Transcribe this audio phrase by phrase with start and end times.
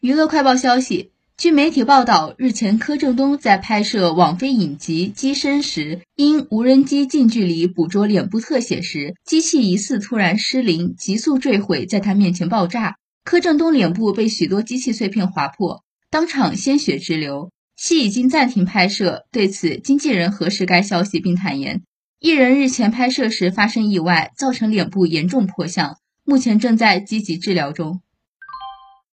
[0.00, 12.96] 娱乐快报消息，据媒体报道，日前柯震东在拍摄网飞影集机身时，因无人机近距离捕捉脸部特写时，机器疑似突然失灵，急速坠毁在他面前爆炸。
[13.24, 19.26] 柯震东脸部被许多机器碎片划破，当场鲜血直流，戏已经暂停拍摄。
[19.30, 21.82] 对此，经纪人核实该消息并坦言，
[22.18, 28.00] 艺人日前拍摄时发生意外，造成脸部严重破相，目前正在积极治疗中。